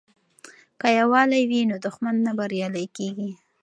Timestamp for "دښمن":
1.85-2.15